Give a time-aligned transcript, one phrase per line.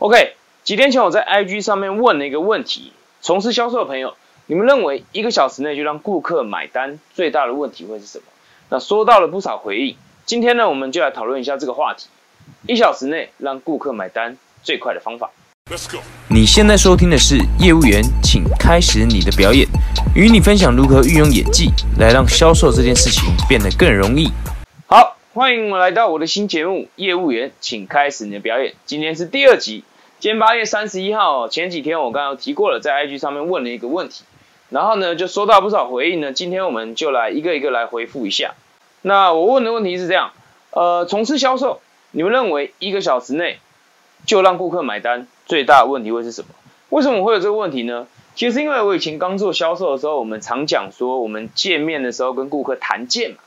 [0.00, 0.32] OK，
[0.64, 4.14] 几天前我在 IG 上面问了一个问题：从事销售的朋友，
[4.46, 8.24] 你们认为一个小时内就让顾客买单最大的问题会是什么？
[8.70, 9.94] 那收到了不少回应。
[10.24, 12.06] 今天呢，我们就来讨论一下这个话题：
[12.66, 15.30] 一小时内让顾客买单最快的方法。
[15.70, 15.98] Let's go。
[16.30, 19.68] 你现在收听的是业务员，请开始你的表演，
[20.14, 24.30] 与你分享如何运用演技来让销售这件事情变得更容易。
[24.86, 28.72] 好，欢迎我来到我的新节目《业务员，请开始你的表演》。
[28.86, 29.84] 今天是第二集。
[30.20, 34.24] 今天八月三十一号，前几天我刚刚提过了，在 IG 上面问了一个问题，
[34.68, 36.34] 然后呢就收到不少回应呢。
[36.34, 38.52] 今天我们就来一个一个来回复一下。
[39.00, 40.32] 那我问的问题是这样：
[40.72, 41.80] 呃，从事销售，
[42.10, 43.60] 你们认为一个小时内
[44.26, 46.48] 就让顾客买单最大的问题会是什么？
[46.90, 48.06] 为什么会有这个问题呢？
[48.34, 53.38] 其实因为我以前刚做销售的时候，我们常讲说，我们见面的时候跟顾客谈见嘛，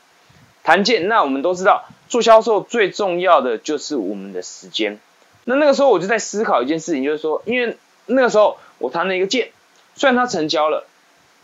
[0.64, 1.06] 谈见。
[1.06, 4.98] 那我们都知道，做销售最重要的就是我们的时间。
[5.44, 7.76] 那那个时候我就在思考一件事情，就是说，因为
[8.06, 9.50] 那个时候我谈了一个件，
[9.94, 10.86] 虽然他成交了，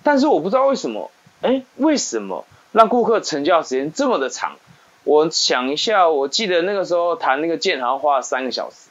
[0.02, 1.10] 但是我不知道为什么，
[1.42, 4.56] 哎，为什么让顾客成交时间这么的长？
[5.04, 8.88] 我想一下，我记得那个时候谈那个件好像花了三个小时，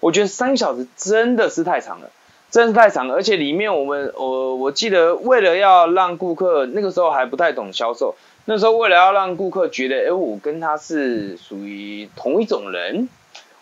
[0.00, 2.10] 我觉得三个小时真的是太长了，
[2.50, 8.14] 真是太长了，而且里面我们我我记得为了要让顾客那个时候还不太懂销售，
[8.44, 13.08] 那时候为了要让顾客觉得，哎，我跟他是属于同一种人。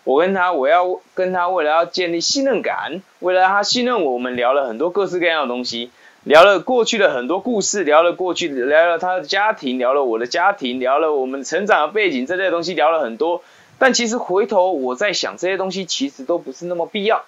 [0.05, 5.89] 我跟他，我要跟他，为了要建立信任感，为了他信任我，我们聊了很多各式各样的东西，
[6.23, 13.41] 聊了过去的很多故事，聊了过去，聊了他的家庭，聊了我的家庭，聊了我们成长的背景这类东西，聊了很多。
[13.79, 17.25] 但其实回头我在想，这些东西其实都不是那么必要，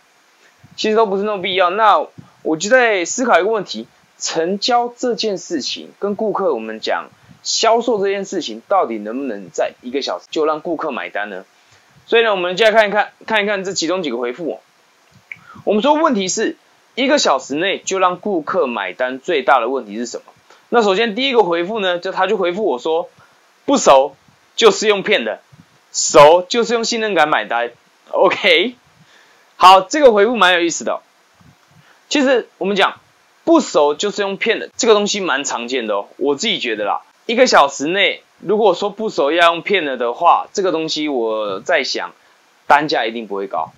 [0.76, 1.72] 其实都不是那么必要。
[1.72, 2.06] 那
[2.44, 3.88] 我就在思考一个问题：
[4.20, 7.10] 成交这件事情，跟顾客我们讲
[7.42, 11.44] 销售这件事情，到底能不能在一个小时就让顾客买单呢？
[12.08, 14.62] 所以呢，我们接下来看一看，看一看这其中几个回复。
[15.66, 16.56] 我们说问题是
[16.96, 20.24] 一个小时内就让顾客买单，最大的问题是什么？
[20.70, 23.10] 那首先第一个回复呢，就他就回复我说，
[23.66, 24.16] 不熟
[24.56, 25.42] 就是用骗的，
[25.92, 27.72] 熟就是用信任感买单。
[28.12, 28.76] OK，
[29.58, 31.02] 好，这个回复蛮有意思的。
[32.08, 33.02] 其实我们讲
[33.44, 38.24] 不熟就是用骗的，这个东西蛮常见的哦，我自己觉得啦，一个小时内。
[38.40, 42.12] 如果说不熟要用骗了的话，这个东西我在想，
[42.68, 43.72] 单价一定不会高，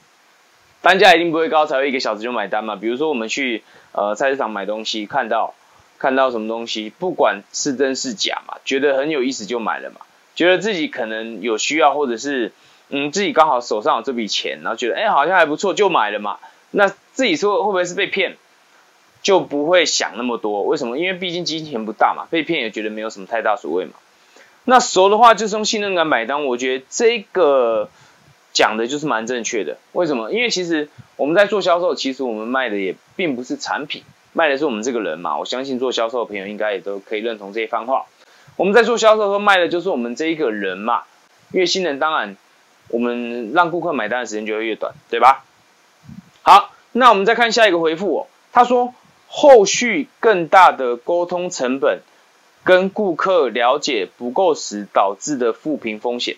[0.81, 2.75] 单价一定不会高，才会一个小时就买单嘛。
[2.75, 5.53] 比如说我们去呃菜市场买东西，看到
[5.97, 10.01] 看到什么东西，不管是真是假嘛，觉得很有意思就买了嘛，
[10.35, 12.51] 觉得自己可能有需要，或者是
[12.89, 16.37] 嗯自己刚好手上有这笔钱，然后觉得哎好像还不错就买了嘛。
[16.71, 18.35] 那自己说会不会是被骗，
[19.23, 20.63] 就不会想那么多。
[20.63, 20.97] 为什么？
[20.97, 23.93] 因为毕竟金钱不大嘛，被骗也觉得没有什么太大所谓嘛。
[24.69, 27.89] 那熟的话就是用信任感买单，我觉得这个
[28.53, 29.77] 讲的就是蛮正确的。
[29.93, 30.31] 为什么？
[30.31, 35.39] 因为其实我们在做销售，其实我们卖的也并不是产品，卖的是我们这个人嘛。
[35.39, 38.05] 我相信做销售的朋友应该也都可以认同这一番话。
[38.57, 41.01] 我们在做销售的时候卖的就是我们这一个人嘛。
[41.51, 42.37] 越新人当然，
[42.89, 45.43] 我们让顾客买单的时间就会越短，对吧？
[46.43, 48.27] 好，那我们再看下一个回复哦。
[48.51, 48.93] 他说
[49.27, 52.01] 后续更大的沟通成本。
[52.63, 56.37] 跟顾客了解不够时导致的负评风险。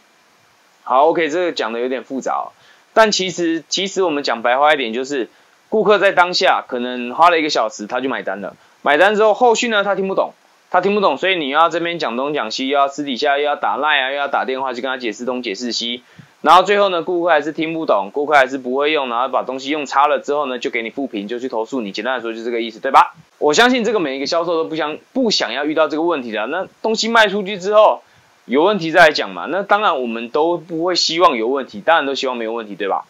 [0.83, 2.49] 好，OK，这个讲的有点复杂，
[2.93, 5.29] 但其实其实我们讲白话一点，就是
[5.69, 8.55] 顾客在当下可能花了一个小时，他就买单了。
[8.81, 10.33] 买单之后，后续呢他听不懂，
[10.69, 16.03] 他听不懂，所以你要这边讲东讲西，又要私底下又要打赖啊，又要打电话去跟他解释东解释西。
[16.41, 21.91] 然后最后呢，顾客还是听不懂，顾客还是不会用，然后把东西用差了之后呢，就给你复评，就去投诉你。
[21.91, 23.13] 简单来说就这个意思，对吧？
[23.41, 26.47] 我相信这个每一个销售都不想不想要遇到这个问题的。
[26.47, 28.03] 那东西卖出去之后
[28.45, 29.47] 有问题再来讲嘛。
[29.49, 33.05] 那当然我们都不会希望有问题，当然都希望没有问题，对吧？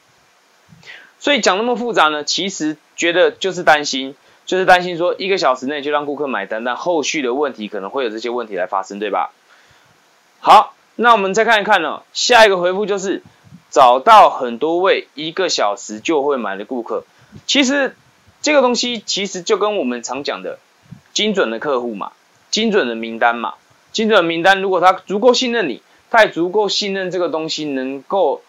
[1.20, 4.16] 所以讲那么复杂呢，其实觉得就是担心，
[4.46, 9.32] 就是担心说一个小时内就让顾客买单，但后续的问题可能会有这些问题来发生，对吧？
[10.40, 10.74] 好。
[10.98, 13.24] 那我们再看一看呢，下一个回复就是
[13.72, 17.06] 找到很多位一个小时就会买的顾客。
[17.48, 17.96] 其实
[18.42, 20.60] 这个东西其实就跟我们常讲的
[21.14, 22.12] 精准的客户嘛，
[22.50, 23.56] 精准的名单嘛，
[23.92, 28.42] 精准的名单，如果他足够信任你，他也足够信任这个东西能够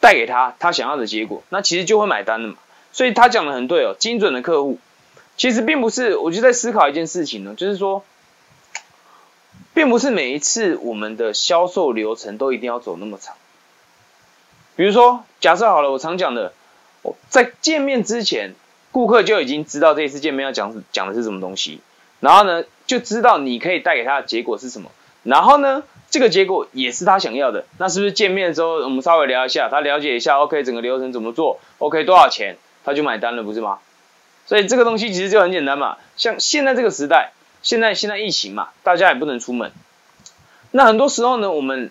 [0.00, 2.56] 带给他他想要的结果，那其实就会买单的嘛。
[2.92, 4.78] 所以他讲的很对哦，精准的客户
[5.36, 8.04] 其实并不是，我就在思考一件事情呢，就是说。
[9.72, 13.36] 并不是每一次我们的销售流程都一定要走那么长。
[14.74, 16.54] 比如说，假设好了，我常讲的，
[17.02, 18.54] 我在见面之前，
[18.96, 21.80] 顾客就已经知道这一次见面要讲讲的是什么东西，
[22.18, 24.90] 然后呢，就知道你可以带给他的结果是什么，
[25.22, 32.56] 然后呢，这个结果也是他想要的，那是不是见面之后我们稍微聊一下，他了解一下，OK，整个流程怎么做，OK，多少钱，
[32.86, 33.80] 他就买单了，不是吗？
[34.46, 39.72] 所以这个东西其实就很简单嘛，像现在这个时代，现在现在疫情嘛，大家也不能出门，
[40.70, 41.90] 那很多时候呢，我们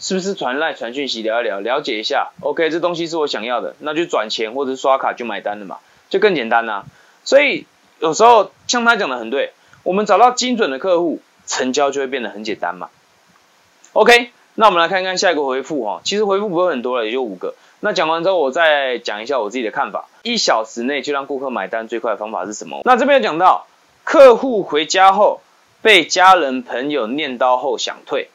[0.00, 5.78] 是不是传赖传讯息聊一聊，了解一下，OK，这东西是我想要的，那就转钱或者刷卡就买单了嘛，
[6.10, 6.84] 就更简单啦。
[7.24, 7.66] 所以
[8.00, 9.52] 有时候像他讲的很对，
[9.82, 12.90] 我们找到精准的客户，成交就会变得很简单嘛。
[13.92, 17.54] OK，那我们来看看下一个回复哈，其实回复不会很多了，也就五个。
[17.80, 20.08] 那讲完之后，我再讲一下我自己的看法。
[20.22, 22.80] 一小时内就让顾客买单最快的方法是什么？
[22.84, 23.66] 那这边有讲到，
[24.04, 25.40] 客户回家后
[25.82, 28.30] 被家人朋友念叨后想退，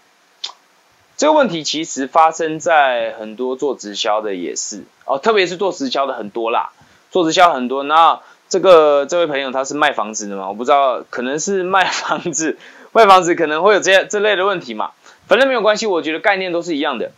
[1.20, 6.70] 这个问题其实发生在很多做直销的也是哦，特别是做直销的很多啦，
[7.12, 7.84] 做直销很多。
[7.84, 10.48] 那这个这位朋友他是卖房子的嘛？
[10.48, 12.58] 我不知道，可能是卖房子，
[12.94, 14.92] 卖房子可能会有这些这类的问题嘛？
[15.28, 17.12] 反正没有关系，我觉得概念都是一样的。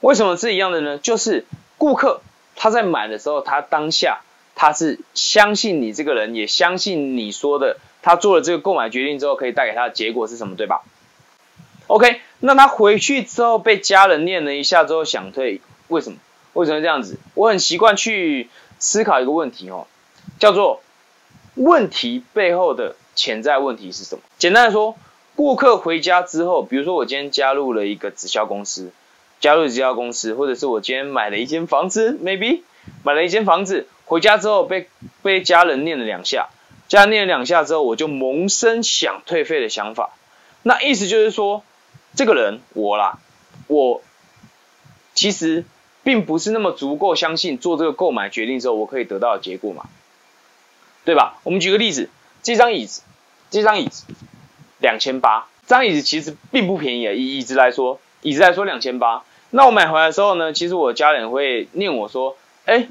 [0.00, 0.96] 为什么是一样的呢？
[0.96, 1.44] 就是
[1.78, 2.20] 顾客
[2.54, 4.20] 他在买的时候，他当下
[4.54, 10.82] 他是相信你这个人，也相信你说的，他做了这个购买决定之后，可以带给他的结果是什么，对吧
[11.88, 16.18] ？OK，那他回去之后被家人念了一下之后想退，为什么？
[16.54, 17.18] 为什么这样子？
[17.34, 18.48] 我很习惯去
[18.78, 19.86] 思考一个问题哦，
[20.38, 20.80] 叫做
[21.54, 24.22] 问题背后的潜在问题是什么？
[24.38, 24.96] 简单的说，
[25.34, 28.90] 顾客回家之后，比如说我今天加入了一个直销公司。
[29.38, 32.62] 加入直销公司，或者是我今天买了一间房子，maybe
[33.02, 34.88] 买了一间房子，回家之后被
[35.22, 36.48] 被家人念了两下，
[36.88, 40.14] 家人念了两下之后，我就萌生想退费的想法。
[40.62, 41.62] 那意思就是说，
[42.16, 43.18] 这个人我啦，
[43.68, 44.02] 我
[45.14, 45.64] 其实
[46.02, 49.84] 并不是那么足够相信做这个购买决定之后我可以得到的结果嘛，
[51.04, 51.38] 对吧？
[51.44, 52.10] 我们举个例子，
[52.42, 53.02] 这张椅子，
[53.50, 54.04] 这张椅子
[54.80, 58.00] 两千八，这张椅子其实并不便宜啊，以椅子来说。
[58.22, 62.88] 椅子来说两千八，那我买回来的时候呢，其实我家人会念我说，哎，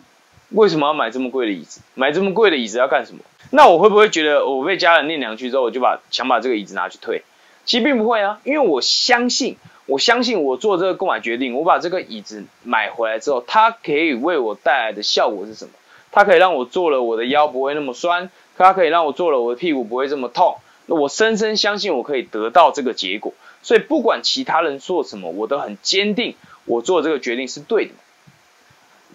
[0.52, 1.82] 为什么要买这么贵的椅子？
[1.94, 3.20] 买这么贵的椅子要干什么？
[3.50, 7.24] 那我会不会觉得我被家人念两句之后，我就把想把这个椅子拿去退？
[7.66, 9.58] 其实并不会啊，因为我相信，
[9.88, 15.72] 我相信我做这个购买决定，我把这个椅子买回来之后，它可以为我带来的效果是什么？
[16.12, 20.58] 它可以让我坐了我的腰不会那么酸，它可以让我坐了我的屁股不会这么痛。
[20.86, 23.34] 那我深深相信我可以得到这个结果。
[23.64, 26.36] 所以不管其他人做什么，我都很坚定，
[26.66, 27.92] 我做这个决定是对的。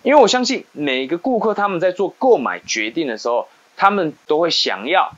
[0.03, 5.13] 因为我相信每个顾客他们在做购买决定的时候，他们都会想要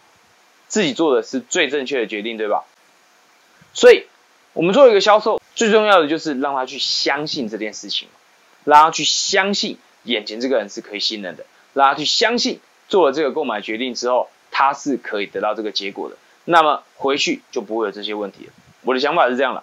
[0.69, 2.65] 自己做的是最正确的决定，对吧？
[3.75, 4.07] 所以，
[4.53, 8.09] 我们做一个销售，最重要的就是让他去相信这件事情，
[8.65, 16.17] 让他去相信眼前这个人是可以信任的，让他去相信做了这个购买决定之后，他是可以得到这个结果的。
[16.45, 18.53] 那么回去就不会有这些问题了。
[18.83, 19.63] 我的想法是这样的，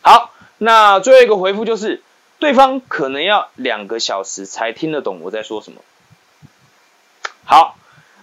[0.00, 2.02] 好，那最后一个回复就是，
[2.38, 5.82] 对方可能要两个小时才听得懂我在说什么。
[7.44, 7.76] 好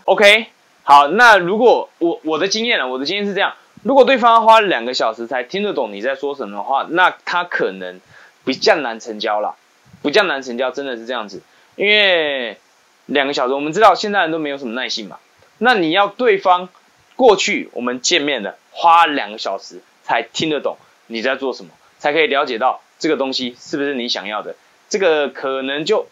[0.06, 0.48] ，OK，
[0.82, 3.54] 好，那如果我我的经验呢，我的经验是这样，
[3.84, 8.02] 如果对方花两个小时才听得懂你在说什么的话，那他可能
[8.46, 9.56] 比较难成交了，
[10.02, 11.42] 比较难成交，真的是这样子，
[11.76, 12.58] 因为
[13.06, 15.20] 两个小时，我们知道现在人都没有什么耐心嘛，
[15.58, 16.70] 那你要对方
[17.16, 18.58] 过去我们见面的。
[18.76, 21.70] 花两个小时才听得懂你在做什么，
[22.00, 24.56] 才可以了解到这个东西是不是你想要的。
[24.90, 26.08] 这个可能就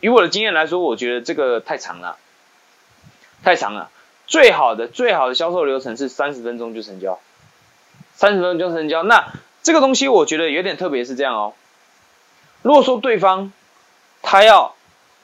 [0.00, 2.16] 以我的经验来说，我觉得这个太长了，
[3.42, 3.90] 太长了。
[4.30, 7.18] 最好的最好的销售流程是三十分钟就成交，
[8.14, 9.02] 三十分钟就成交。
[9.02, 9.32] 那
[9.62, 11.52] 这个东西我觉得有点特别，是这样哦。
[12.62, 13.52] 如果说对方
[14.22, 14.76] 他要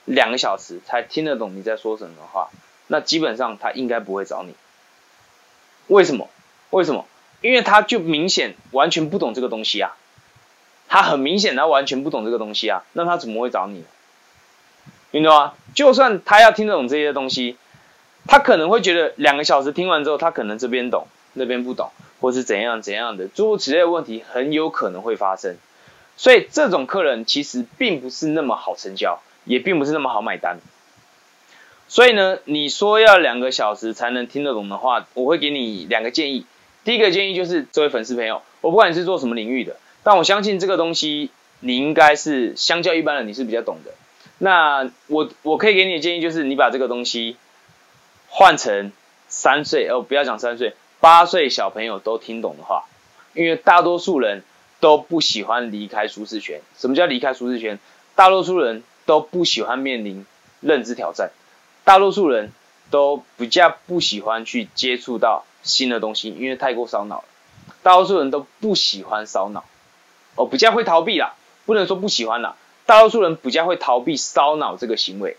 [0.03, 2.49] 两个小时才听得懂你在说什么的话，
[2.87, 4.53] 那基本上他应该不会找你。
[5.87, 6.29] 为什么？
[6.69, 7.05] 为什么？
[7.39, 9.95] 因为他就明显完全不懂这个东西啊，
[10.89, 13.85] 他很明显他完全不懂这个东西啊，那他怎么会找你？
[15.11, 15.53] 你懂吗？
[15.73, 17.55] 就算他要听得懂这些东西，
[18.27, 25.55] 他可能会觉得两个小时听完之后，他可能这边懂，那边不懂，或是怎样怎样的，诸如此类的问题很有可能会发生。
[26.17, 30.57] 所以这种客人其实并不是那么好成交，也并不是那么好买单。
[31.87, 36.45] 所以呢，你说要两个小时才能听得懂的话，我会给你两个建议。
[36.83, 41.29] 第一个建议就是，这位粉丝朋友，我不管你是做什么领域的，但我相信这个东西
[41.59, 43.91] 你应该是相较一般人你是比较懂的。
[44.39, 47.37] 那我我可以给你的建议就是，你把这个东西
[48.37, 48.91] 换成
[49.27, 52.85] 三岁哦，不要讲三岁，八岁小朋友都听懂的话，
[53.33, 54.43] 因为大多数人
[54.79, 56.61] 都不喜欢离开舒适圈。
[56.77, 57.79] 什么叫离开舒适圈？
[58.13, 60.23] 大多数人都不喜欢面临
[60.61, 61.31] 认知挑战，
[61.83, 62.51] 大多数人
[62.91, 65.43] 都比较不喜欢去接触到。
[65.63, 67.23] 新的东西，因为太过烧脑了。
[67.81, 69.65] 大多数人都不喜欢烧脑，
[70.35, 71.33] 哦，比较会逃避啦，
[71.65, 75.35] 不能说不喜欢啦，大多数人比较会逃避烧脑这个行为。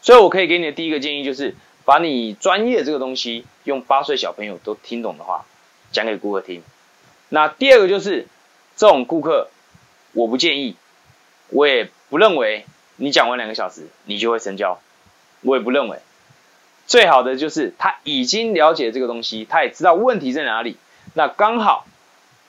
[0.00, 1.56] 所以我可以给你的第一个建议就是，
[1.86, 5.46] 把你专业这个东西用八岁小朋友都听懂的话
[5.92, 6.62] 讲给顾客听。
[7.30, 8.26] 那第二个就是
[8.76, 9.48] 这种顾客，
[10.12, 10.76] 我不建议，
[11.48, 12.66] 我也不认为
[12.96, 14.80] 你讲完两个小时你就会成交，
[15.40, 15.98] 我也不认为。
[16.86, 20.76] 最好的就是他已经了解这个东西，他也知道问题在哪里。
[21.14, 21.86] 那刚好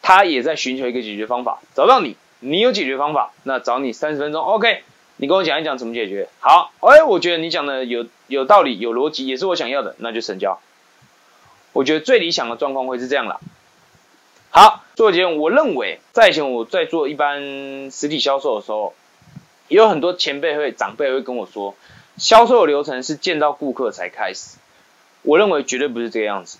[0.01, 4.84] 他也在寻求一个解决方法，找到你，你有解决方法，那找你三十分钟，OK，
[5.17, 6.29] 你跟我讲一讲怎么解决。
[6.39, 10.59] 好，哎，我觉得你讲的有有道理，有逻辑，也是我想要的，那就成交。
[11.74, 13.39] 我觉得最理想的状况会是这样了。
[14.50, 18.93] 好，做结论，我认为在以前我在做一般实体销售的时候，
[19.67, 21.75] 也有很多前辈会长辈会跟我说。
[22.17, 24.57] 销售流程是见到顾客才开始，
[25.21, 26.57] 我认为绝对不是这个样子。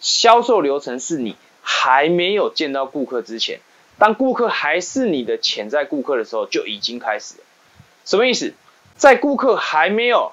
[0.00, 3.60] 销售流程是你还没有见到顾客之前，
[3.98, 7.44] 当顾客还是你的潜在顾客的时候就已经开始了。
[8.04, 8.54] 什么意思？
[8.96, 10.32] 在顾客还没有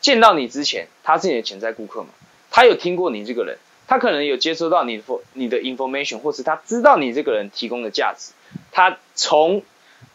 [0.00, 2.08] 见到你之前，他是你的潜在顾客嘛？
[2.50, 8.32] 他有听过你这个人，他可能有接收到你的你的 information，或是他知道你这个人提供的价值，
[8.72, 9.62] 他从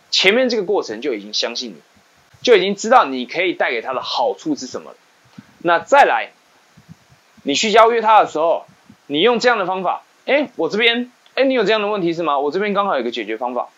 [0.10, 1.76] 前面这个过程就已经相信你。
[2.42, 4.98] 就已经知道你可以带给他的好处是什么了。
[5.60, 6.32] 那再来，
[7.44, 8.66] 你去邀约他的时候，
[9.06, 12.40] 你用这样的方法，哎，我这边，哎，你有这样的问题是吗？
[12.40, 13.70] 我这边刚好有个解决方法，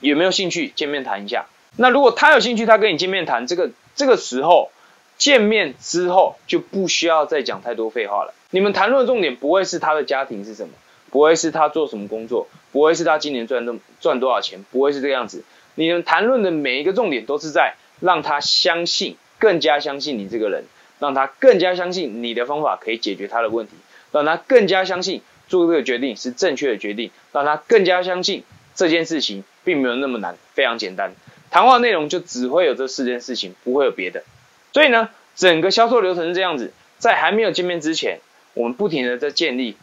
[0.00, 1.44] 有没有兴趣见面谈一下？
[1.76, 4.70] 那如果他有兴趣，他跟你见面谈，这个这个时候
[5.18, 8.34] 见面之后就不需要再讲太多废话了。
[8.50, 10.74] 你们谈论的重点不会是他的家庭是什么，
[11.10, 15.44] 不会是他做什么工作，不会是他今年赚多赚多少钱，不会是这个样子。
[15.74, 20.64] 你们谈论的每一个重点都是在让他相信，更加相信你这个人，
[21.00, 23.72] 让他更加相信你的方法可以解决他的问题，
[24.12, 28.44] 让他更加相信做这个决定是正确的决定，让他更加相信
[28.76, 31.12] 这件事情并没有那么难，非常简单。
[31.54, 34.24] 谈话内容就只会有这四件事情，不会有别的。
[34.72, 38.18] 所以呢，整个销售流程是这样子，在还没有见面之前，
[38.54, 39.76] 我们不停的在建立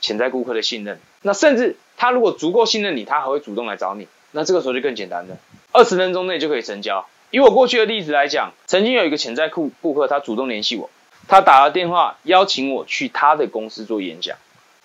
[0.00, 1.00] 潜在顾客的信任。
[1.22, 4.06] 那甚至他如果足够信任你，他还会主动来找你。
[4.30, 5.36] 那这个时候就更简单了，
[5.72, 7.04] 二十分钟内就可以成交。
[7.32, 10.88] 以我过去的例子来讲，曾经有一个潜在顾顾客，他主动联系我，
[11.26, 14.38] 他打了电话邀请我去他的公司做演讲，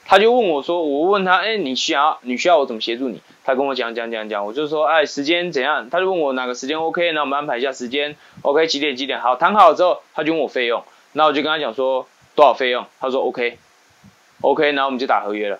[0.05, 3.21] 他就问我说，我问他，哎，你需要你需要我怎么协助你？
[3.43, 5.89] 他跟我讲讲讲讲，我就说，哎，时间怎样？
[5.89, 9.21] 他就问我哪个时间 OK，那我们安排一下时间，OK，几点几点？
[9.21, 12.85] 好，谈好了之后，他就问我费用，那我就跟他讲说多少费用？
[12.99, 15.59] 他说 OK，OK，然后我们就打合约了，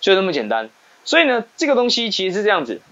[0.00, 0.68] 就这么简单。
[1.04, 2.82] 所以呢，这个东西其实是这样子。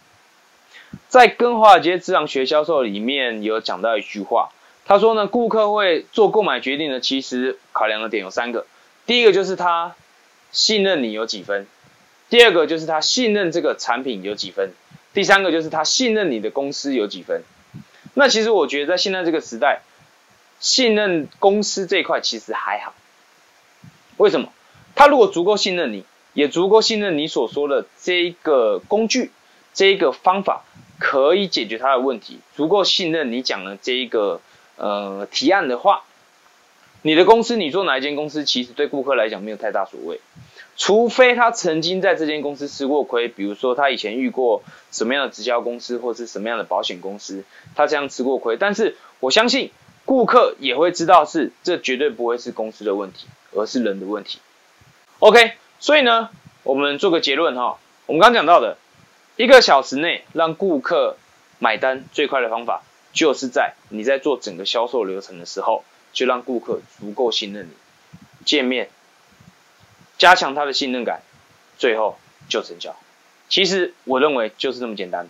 [1.08, 4.48] 在跟华尔街智囊学销售里面有讲到一句话，
[4.86, 8.66] 他说呢，顾客会做购买决定呢，其实考量的点有三个，
[9.06, 9.94] 第一个就是他
[10.50, 11.66] 信任你有几分，
[12.28, 14.72] 第二个就是他信任这个产品有几分，
[15.12, 17.42] 第三个就是他信任你的公司有几分。
[18.14, 19.82] 那其实我觉得在现在这个时代，
[20.60, 22.94] 信任公司这一块其实还好，
[24.16, 24.52] 为什么？
[24.94, 29.30] 他如果足够信任你，也足够信任你所说的这个工具，
[29.74, 30.64] 这个方法。
[31.00, 34.40] 可以解决他的问题，足够信任你讲的这一个
[34.74, 36.02] 呃提案的话，
[37.02, 40.20] 你的公司你做哪一间公司，其实对顾客来讲没有太大所谓，
[40.76, 49.70] 除非他曾经在这间公司吃过亏，比如说他以前遇过什么样的直销公司或是什么样的保险公司，他这样吃过亏，但是我相信
[50.04, 54.38] 顾客也会知道是这绝对不会是公司的问题，而是人的问题。
[55.20, 56.30] OK，所以呢，
[56.62, 58.76] 我们做个结论哈，我们刚讲到的。
[59.36, 61.16] 一个小时内让顾客
[61.60, 65.84] 买单最快的方法，就是在你在做整个销售流程的时候，
[66.18, 67.70] 就让顾客足够信任你，
[68.44, 68.90] 见面，
[70.16, 71.22] 加强他的信任感，
[71.76, 72.96] 最后就成交。
[73.48, 75.28] 其实我认为就是这么简单。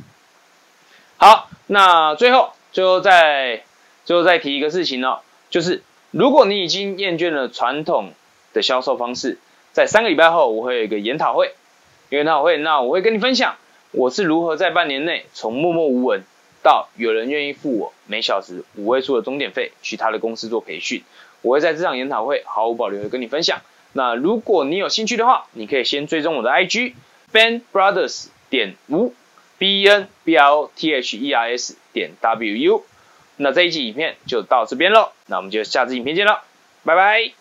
[1.19, 3.65] 好，那最后最后再
[4.07, 5.19] 最后再提一个事情呢，
[5.51, 8.15] 就是如果你已经厌倦了传统
[8.55, 9.37] 的销售方式，
[9.73, 11.55] 在三个礼拜后我会有一个研讨会，
[12.09, 13.57] 研讨会那我会跟你分享。
[13.91, 16.25] 我是如何在半年内从默默无闻
[16.69, 21.03] 到有人愿意付我每小时五位数的钟点费去他的公司做培训？
[21.41, 23.63] 我会在这场研讨会毫无保留的跟你分享。
[23.95, 26.93] 那如果你有兴趣的话，你可以先追踪我的 IG
[27.33, 29.15] Ben Brothers 点五
[29.57, 32.85] B E N B R O T H E R S 点 W U。
[33.39, 36.43] 那这一集影片就到这边喽，那我们就下次影片见了，
[36.85, 37.39] 拜拜。